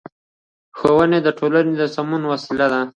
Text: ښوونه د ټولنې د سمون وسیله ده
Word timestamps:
ښوونه 0.77 1.17
د 1.23 1.27
ټولنې 1.39 1.73
د 1.77 1.83
سمون 1.95 2.21
وسیله 2.31 2.67
ده 2.73 2.81